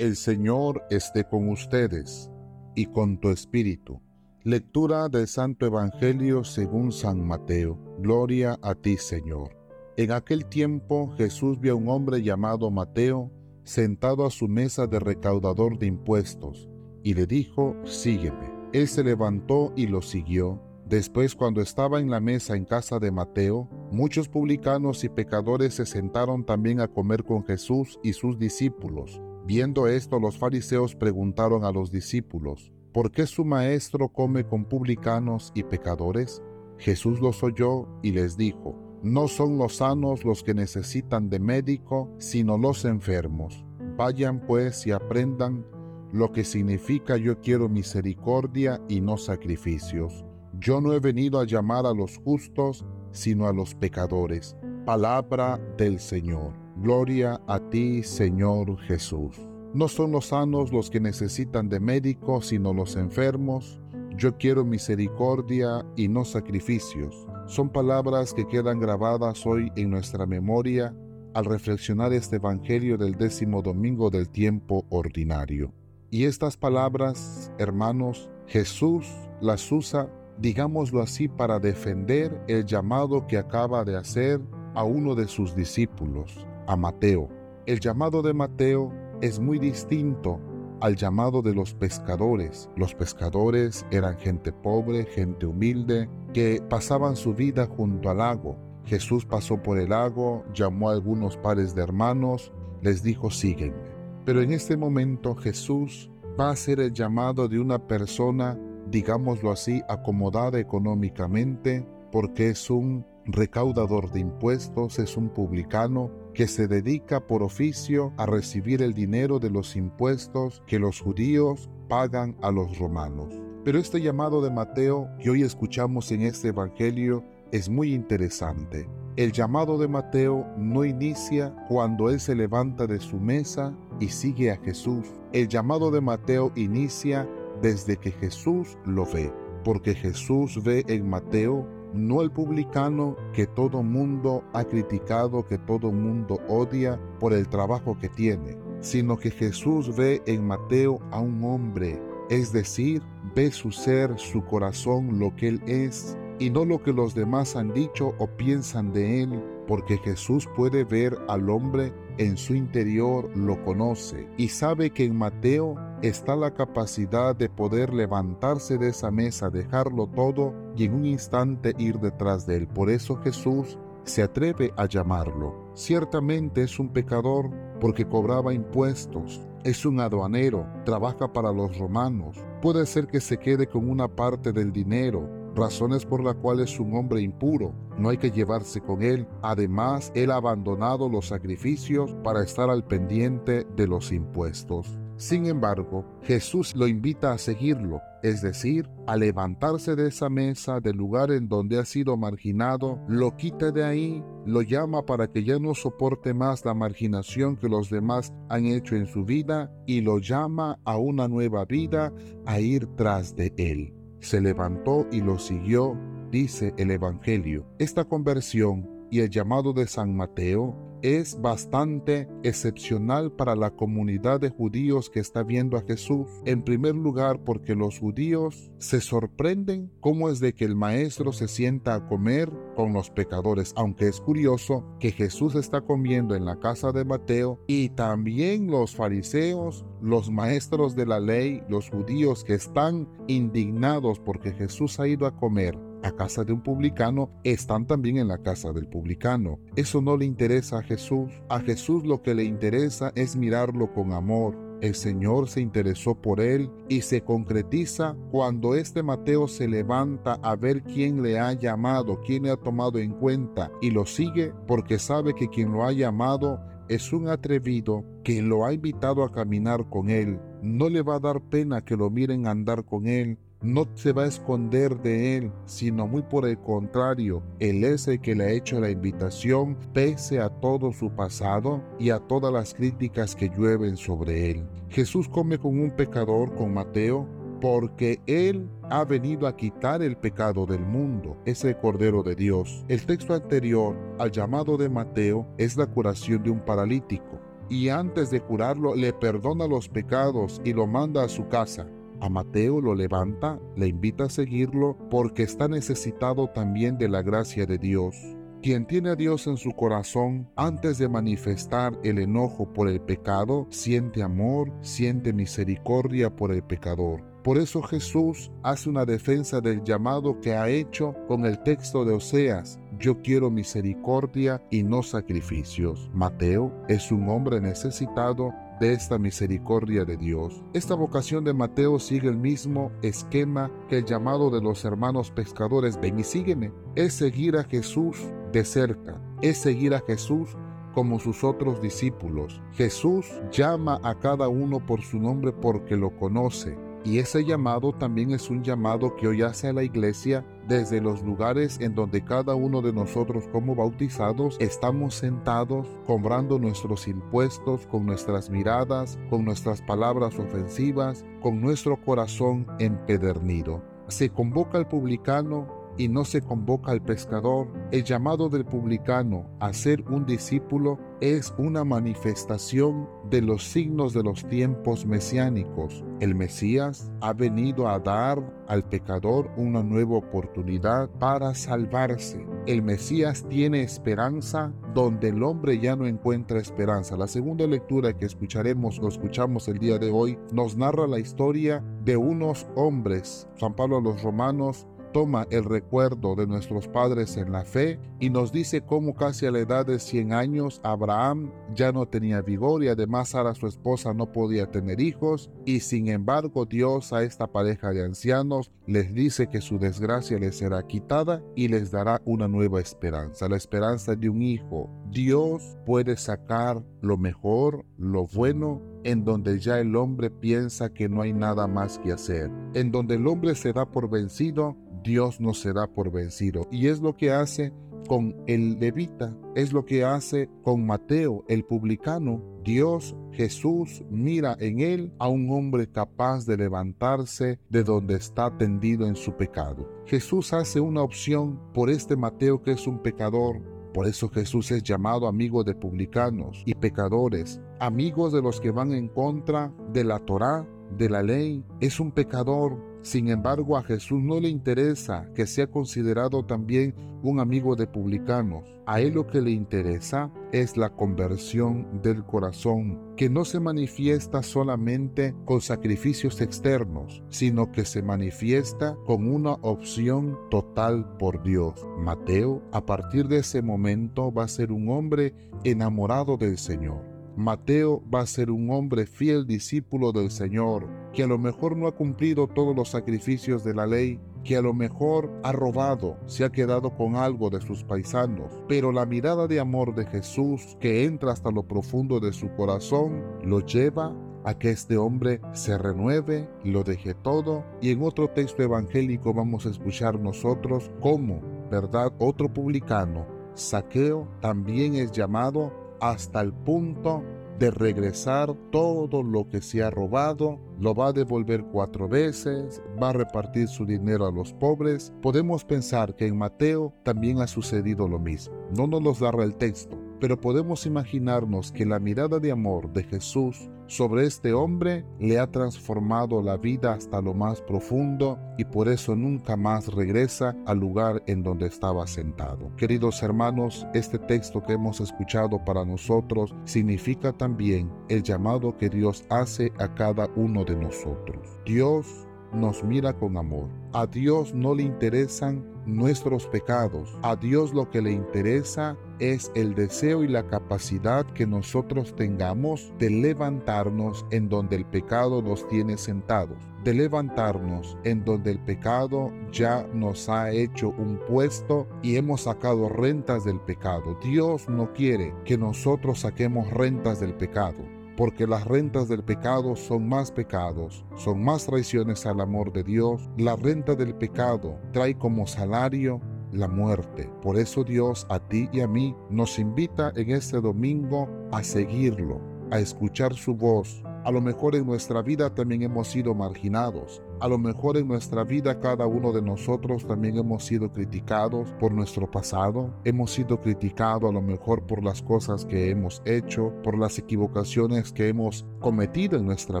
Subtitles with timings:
[0.00, 2.30] El Señor esté con ustedes
[2.74, 4.00] y con tu espíritu.
[4.44, 7.78] Lectura del Santo Evangelio según San Mateo.
[7.98, 9.58] Gloria a ti, Señor.
[9.98, 13.30] En aquel tiempo Jesús vio a un hombre llamado Mateo
[13.62, 16.70] sentado a su mesa de recaudador de impuestos
[17.02, 18.50] y le dijo, sígueme.
[18.72, 20.62] Él se levantó y lo siguió.
[20.86, 25.84] Después, cuando estaba en la mesa en casa de Mateo, muchos publicanos y pecadores se
[25.84, 29.20] sentaron también a comer con Jesús y sus discípulos.
[29.50, 35.50] Viendo esto, los fariseos preguntaron a los discípulos, ¿por qué su maestro come con publicanos
[35.56, 36.40] y pecadores?
[36.78, 42.14] Jesús los oyó y les dijo, no son los sanos los que necesitan de médico,
[42.18, 43.64] sino los enfermos.
[43.96, 45.66] Vayan pues y aprendan
[46.12, 50.24] lo que significa yo quiero misericordia y no sacrificios
[50.60, 54.56] yo no he venido a llamar a los justos, sino a los pecadores.
[54.84, 56.52] Palabra del Señor.
[56.82, 59.36] Gloria a ti, Señor Jesús.
[59.74, 63.80] No son los sanos los que necesitan de médico, sino los enfermos.
[64.16, 67.26] Yo quiero misericordia y no sacrificios.
[67.46, 70.94] Son palabras que quedan grabadas hoy en nuestra memoria
[71.34, 75.72] al reflexionar este Evangelio del décimo domingo del tiempo ordinario.
[76.10, 79.06] Y estas palabras, hermanos, Jesús
[79.40, 80.08] las usa
[80.40, 84.40] digámoslo así, para defender el llamado que acaba de hacer
[84.74, 87.28] a uno de sus discípulos, a Mateo.
[87.66, 90.40] El llamado de Mateo es muy distinto
[90.80, 92.70] al llamado de los pescadores.
[92.76, 98.56] Los pescadores eran gente pobre, gente humilde, que pasaban su vida junto al lago.
[98.84, 103.76] Jesús pasó por el lago, llamó a algunos pares de hermanos, les dijo sígueme.
[104.24, 108.58] Pero en este momento Jesús va a hacer el llamado de una persona
[108.90, 116.68] digámoslo así, acomodada económicamente, porque es un recaudador de impuestos, es un publicano que se
[116.68, 122.50] dedica por oficio a recibir el dinero de los impuestos que los judíos pagan a
[122.50, 123.34] los romanos.
[123.64, 128.88] Pero este llamado de Mateo que hoy escuchamos en este Evangelio es muy interesante.
[129.16, 134.50] El llamado de Mateo no inicia cuando él se levanta de su mesa y sigue
[134.52, 135.06] a Jesús.
[135.32, 137.28] El llamado de Mateo inicia
[137.60, 139.32] desde que Jesús lo ve,
[139.64, 145.92] porque Jesús ve en Mateo no el publicano que todo mundo ha criticado, que todo
[145.92, 151.42] mundo odia por el trabajo que tiene, sino que Jesús ve en Mateo a un
[151.44, 153.02] hombre, es decir,
[153.34, 157.54] ve su ser, su corazón, lo que él es, y no lo que los demás
[157.54, 163.30] han dicho o piensan de él, porque Jesús puede ver al hombre en su interior,
[163.36, 169.10] lo conoce y sabe que en Mateo está la capacidad de poder levantarse de esa
[169.10, 172.68] mesa, dejarlo todo y en un instante ir detrás de él.
[172.68, 175.72] Por eso Jesús se atreve a llamarlo.
[175.74, 177.50] Ciertamente es un pecador
[177.80, 183.66] porque cobraba impuestos, es un aduanero, trabaja para los romanos, puede ser que se quede
[183.66, 188.16] con una parte del dinero, razones por las cuales es un hombre impuro, no hay
[188.16, 189.26] que llevarse con él.
[189.42, 194.98] Además, él ha abandonado los sacrificios para estar al pendiente de los impuestos.
[195.20, 200.96] Sin embargo, Jesús lo invita a seguirlo, es decir, a levantarse de esa mesa del
[200.96, 205.58] lugar en donde ha sido marginado, lo quita de ahí, lo llama para que ya
[205.58, 210.20] no soporte más la marginación que los demás han hecho en su vida y lo
[210.20, 212.14] llama a una nueva vida,
[212.46, 213.92] a ir tras de él.
[214.20, 215.98] Se levantó y lo siguió,
[216.30, 217.66] dice el Evangelio.
[217.78, 224.50] Esta conversión y el llamado de San Mateo es bastante excepcional para la comunidad de
[224.50, 226.28] judíos que está viendo a Jesús.
[226.44, 231.48] En primer lugar, porque los judíos se sorprenden cómo es de que el maestro se
[231.48, 236.58] sienta a comer con los pecadores, aunque es curioso que Jesús está comiendo en la
[236.58, 242.54] casa de Mateo y también los fariseos, los maestros de la ley, los judíos que
[242.54, 248.18] están indignados porque Jesús ha ido a comer a casa de un publicano están también
[248.18, 249.58] en la casa del publicano.
[249.76, 251.30] Eso no le interesa a Jesús.
[251.48, 254.56] A Jesús lo que le interesa es mirarlo con amor.
[254.80, 260.56] El Señor se interesó por él y se concretiza cuando este Mateo se levanta a
[260.56, 264.98] ver quién le ha llamado, quién le ha tomado en cuenta y lo sigue porque
[264.98, 269.88] sabe que quien lo ha llamado es un atrevido que lo ha invitado a caminar
[269.90, 270.40] con él.
[270.62, 274.24] No le va a dar pena que lo miren andar con él, no se va
[274.24, 278.50] a esconder de él, sino muy por el contrario, él es el que le ha
[278.50, 283.96] hecho la invitación pese a todo su pasado y a todas las críticas que llueven
[283.96, 284.68] sobre él.
[284.88, 287.28] Jesús come con un pecador, con Mateo,
[287.60, 292.84] porque Él ha venido a quitar el pecado del mundo, es el Cordero de Dios.
[292.88, 297.38] El texto anterior al llamado de Mateo es la curación de un paralítico.
[297.68, 301.86] y antes de curarlo le perdona los pecados y lo manda a su casa.
[302.20, 307.64] A Mateo lo levanta, le invita a seguirlo porque está necesitado también de la gracia
[307.64, 308.14] de Dios.
[308.62, 313.66] Quien tiene a Dios en su corazón, antes de manifestar el enojo por el pecado,
[313.70, 317.24] siente amor, siente misericordia por el pecador.
[317.42, 322.12] Por eso Jesús hace una defensa del llamado que ha hecho con el texto de
[322.12, 322.78] Oseas.
[322.98, 326.10] Yo quiero misericordia y no sacrificios.
[326.12, 330.64] Mateo es un hombre necesitado de esta misericordia de Dios.
[330.72, 336.00] Esta vocación de Mateo sigue el mismo esquema que el llamado de los hermanos pescadores,
[336.00, 336.72] ven y sígueme.
[336.96, 338.16] Es seguir a Jesús
[338.52, 340.56] de cerca, es seguir a Jesús
[340.94, 342.60] como sus otros discípulos.
[342.72, 348.32] Jesús llama a cada uno por su nombre porque lo conoce y ese llamado también
[348.32, 352.54] es un llamado que hoy hace a la iglesia desde los lugares en donde cada
[352.54, 359.80] uno de nosotros como bautizados estamos sentados cobrando nuestros impuestos con nuestras miradas, con nuestras
[359.82, 363.82] palabras ofensivas, con nuestro corazón empedernido.
[364.08, 369.72] Se convoca al publicano y no se convoca al pescador, el llamado del publicano a
[369.72, 376.02] ser un discípulo es una manifestación de los signos de los tiempos mesiánicos.
[376.20, 382.46] El Mesías ha venido a dar al pecador una nueva oportunidad para salvarse.
[382.66, 387.16] El Mesías tiene esperanza donde el hombre ya no encuentra esperanza.
[387.16, 391.84] La segunda lectura que escucharemos o escuchamos el día de hoy nos narra la historia
[392.02, 393.48] de unos hombres.
[393.56, 398.30] San Pablo a los romanos toma el recuerdo de nuestros padres en la fe y
[398.30, 402.84] nos dice cómo casi a la edad de 100 años Abraham ya no tenía vigor
[402.84, 407.46] y además Sara su esposa no podía tener hijos y sin embargo Dios a esta
[407.46, 412.48] pareja de ancianos les dice que su desgracia les será quitada y les dará una
[412.48, 414.90] nueva esperanza, la esperanza de un hijo.
[415.10, 421.22] Dios puede sacar lo mejor, lo bueno en donde ya el hombre piensa que no
[421.22, 425.54] hay nada más que hacer, en donde el hombre se da por vencido, Dios no
[425.54, 426.66] se da por vencido.
[426.70, 427.72] Y es lo que hace
[428.08, 432.42] con el levita, es lo que hace con Mateo, el publicano.
[432.64, 439.06] Dios, Jesús, mira en él a un hombre capaz de levantarse de donde está tendido
[439.06, 439.88] en su pecado.
[440.06, 443.62] Jesús hace una opción por este Mateo que es un pecador.
[443.94, 448.92] Por eso Jesús es llamado amigo de publicanos y pecadores, amigos de los que van
[448.92, 451.64] en contra de la Torá, de la ley.
[451.80, 457.40] Es un pecador, sin embargo, a Jesús no le interesa que sea considerado también un
[457.40, 458.64] amigo de publicanos.
[458.86, 464.42] A él lo que le interesa es la conversión del corazón, que no se manifiesta
[464.42, 471.86] solamente con sacrificios externos, sino que se manifiesta con una opción total por Dios.
[471.98, 477.09] Mateo, a partir de ese momento, va a ser un hombre enamorado del Señor.
[477.40, 481.86] Mateo va a ser un hombre fiel discípulo del Señor, que a lo mejor no
[481.86, 486.44] ha cumplido todos los sacrificios de la ley, que a lo mejor ha robado, se
[486.44, 491.04] ha quedado con algo de sus paisanos, pero la mirada de amor de Jesús que
[491.04, 494.14] entra hasta lo profundo de su corazón lo lleva
[494.44, 499.64] a que este hombre se renueve, lo deje todo y en otro texto evangélico vamos
[499.64, 501.40] a escuchar nosotros cómo,
[501.70, 502.12] ¿verdad?
[502.18, 507.22] Otro publicano, Saqueo, también es llamado hasta el punto
[507.60, 513.10] de regresar todo lo que se ha robado, lo va a devolver cuatro veces, va
[513.10, 515.12] a repartir su dinero a los pobres.
[515.20, 518.54] Podemos pensar que en Mateo también ha sucedido lo mismo.
[518.74, 523.02] No nos lo dará el texto, pero podemos imaginarnos que la mirada de amor de
[523.04, 528.88] Jesús sobre este hombre le ha transformado la vida hasta lo más profundo y por
[528.88, 532.70] eso nunca más regresa al lugar en donde estaba sentado.
[532.76, 539.24] Queridos hermanos, este texto que hemos escuchado para nosotros significa también el llamado que Dios
[539.28, 541.58] hace a cada uno de nosotros.
[541.64, 543.68] Dios nos mira con amor.
[543.92, 547.16] A Dios no le interesan nuestros pecados.
[547.22, 552.92] A Dios lo que le interesa es el deseo y la capacidad que nosotros tengamos
[552.98, 559.32] de levantarnos en donde el pecado nos tiene sentados, de levantarnos en donde el pecado
[559.52, 564.18] ya nos ha hecho un puesto y hemos sacado rentas del pecado.
[564.22, 570.08] Dios no quiere que nosotros saquemos rentas del pecado porque las rentas del pecado son
[570.08, 573.28] más pecados, son más traiciones al amor de Dios.
[573.36, 576.20] La renta del pecado trae como salario
[576.52, 577.30] la muerte.
[577.42, 582.40] Por eso Dios a ti y a mí nos invita en este domingo a seguirlo,
[582.70, 584.02] a escuchar su voz.
[584.22, 588.44] A lo mejor en nuestra vida también hemos sido marginados, A lo mejor en nuestra
[588.44, 594.28] vida cada uno de nosotros también hemos sido criticados por nuestro pasado, hemos sido criticados
[594.28, 599.38] a lo mejor por las cosas que hemos hecho, por las equivocaciones que hemos cometido
[599.38, 599.80] en nuestra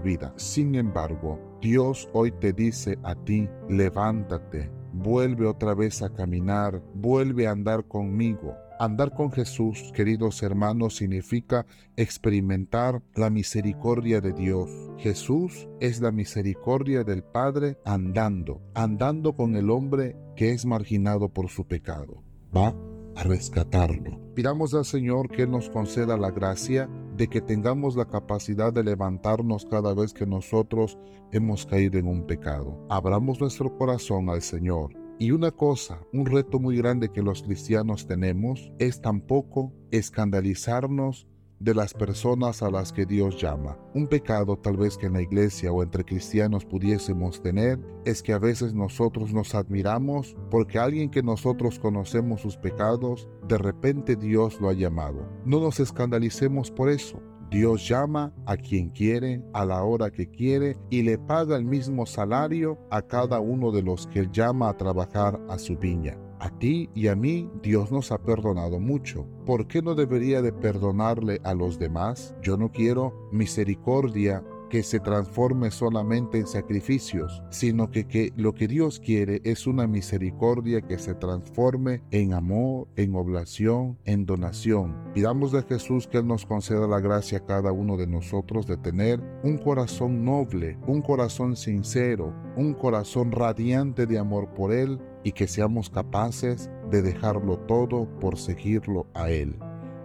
[0.00, 0.32] vida.
[0.36, 7.46] Sin embargo, Dios hoy te dice a ti, levántate, vuelve otra vez a caminar, vuelve
[7.46, 8.54] a andar conmigo.
[8.78, 11.66] Andar con Jesús, queridos hermanos, significa
[11.96, 14.70] experimentar la misericordia de Dios.
[14.96, 21.50] Jesús es la misericordia del Padre andando, andando con el hombre que es marginado por
[21.50, 22.22] su pecado.
[22.56, 22.74] Va
[23.16, 24.20] a rescatarlo.
[24.34, 29.66] Pidamos al Señor que nos conceda la gracia de que tengamos la capacidad de levantarnos
[29.66, 30.98] cada vez que nosotros
[31.32, 32.86] hemos caído en un pecado.
[32.88, 38.06] Abramos nuestro corazón al Señor y una cosa, un reto muy grande que los cristianos
[38.06, 41.28] tenemos es tampoco escandalizarnos
[41.60, 43.78] de las personas a las que Dios llama.
[43.94, 48.32] Un pecado tal vez que en la iglesia o entre cristianos pudiésemos tener es que
[48.32, 54.58] a veces nosotros nos admiramos porque alguien que nosotros conocemos sus pecados, de repente Dios
[54.60, 55.28] lo ha llamado.
[55.44, 57.22] No nos escandalicemos por eso.
[57.50, 62.06] Dios llama a quien quiere, a la hora que quiere, y le paga el mismo
[62.06, 66.16] salario a cada uno de los que llama a trabajar a su viña.
[66.40, 69.26] A ti y a mí Dios nos ha perdonado mucho.
[69.44, 72.34] ¿Por qué no debería de perdonarle a los demás?
[72.42, 78.68] Yo no quiero misericordia que se transforme solamente en sacrificios, sino que, que, lo que
[78.68, 84.96] Dios quiere es una misericordia que se transforme en amor, en oblación, en donación.
[85.12, 88.78] Pidamos de Jesús que Él nos conceda la gracia a cada uno de nosotros de
[88.78, 95.32] tener un corazón noble, un corazón sincero, un corazón radiante de amor por Él y
[95.32, 99.56] que seamos capaces de dejarlo todo por seguirlo a Él.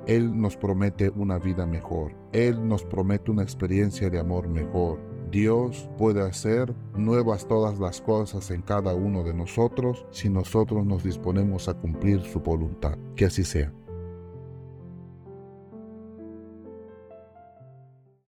[0.07, 2.15] Él nos promete una vida mejor.
[2.31, 4.99] Él nos promete una experiencia de amor mejor.
[5.31, 11.03] Dios puede hacer nuevas todas las cosas en cada uno de nosotros si nosotros nos
[11.03, 12.97] disponemos a cumplir su voluntad.
[13.15, 13.73] Que así sea.